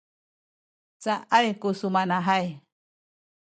cacay 1.03 1.47
ku 1.61 1.69
sumanahay 1.79 2.47